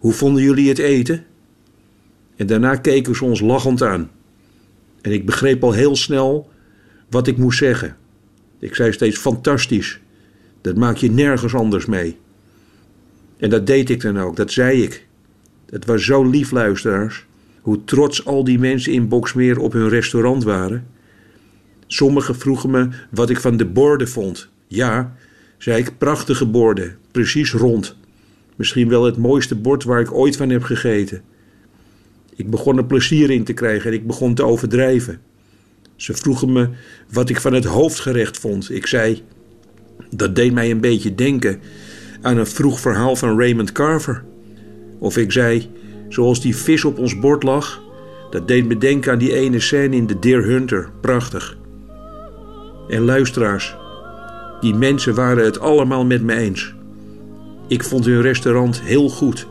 [0.01, 1.24] hoe vonden jullie het eten?
[2.36, 4.11] En daarna keken ze ons lachend aan.
[5.01, 6.51] En ik begreep al heel snel
[7.11, 7.96] wat ik moest zeggen.
[8.59, 10.01] Ik zei steeds fantastisch.
[10.61, 12.16] Dat maak je nergens anders mee.
[13.36, 15.07] En dat deed ik dan ook, dat zei ik.
[15.70, 17.24] Het was zo lief, luisteraars,
[17.61, 20.86] hoe trots al die mensen in Boksmeer op hun restaurant waren.
[21.86, 24.48] Sommigen vroegen me wat ik van de borden vond.
[24.66, 25.16] Ja,
[25.59, 27.96] zei ik, prachtige borden, precies rond.
[28.61, 31.22] Misschien wel het mooiste bord waar ik ooit van heb gegeten.
[32.34, 35.20] Ik begon er plezier in te krijgen en ik begon te overdrijven.
[35.96, 36.68] Ze vroegen me
[37.12, 38.70] wat ik van het hoofdgerecht vond.
[38.70, 39.22] Ik zei,
[40.11, 41.61] dat deed mij een beetje denken
[42.22, 44.24] aan een vroeg verhaal van Raymond Carver.
[44.98, 45.70] Of ik zei,
[46.08, 47.82] zoals die vis op ons bord lag,
[48.30, 50.90] dat deed me denken aan die ene scène in The Deer Hunter.
[51.00, 51.58] Prachtig.
[52.88, 53.76] En luisteraars,
[54.61, 56.78] die mensen waren het allemaal met me eens.
[57.70, 59.46] Ik vond hun restaurant heel goed.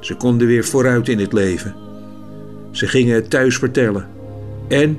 [0.00, 1.74] Ze konden weer vooruit in het leven.
[2.70, 4.08] Ze gingen het thuis vertellen.
[4.68, 4.98] En,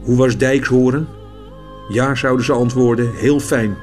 [0.00, 1.08] hoe was Dijkshoren?
[1.88, 3.76] Ja, zouden ze antwoorden, heel fijn.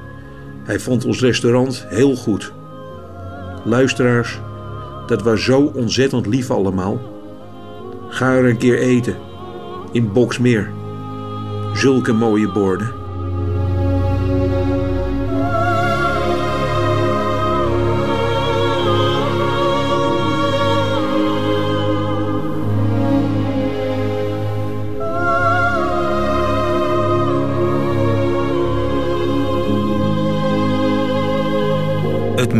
[0.63, 2.53] Hij vond ons restaurant heel goed.
[3.63, 4.39] Luisteraars,
[5.07, 7.01] dat was zo ontzettend lief allemaal.
[8.09, 9.15] Ga er een keer eten.
[9.91, 10.71] In Boksmeer.
[11.73, 13.04] Zulke mooie borden.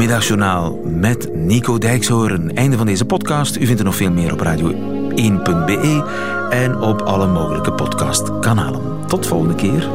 [0.05, 2.55] Middagjournaal met Nico Dijkshoorn.
[2.55, 3.55] Einde van deze podcast.
[3.55, 6.05] U vindt er nog veel meer op radio1.be
[6.49, 9.07] en op alle mogelijke podcastkanalen.
[9.07, 9.89] Tot volgende keer.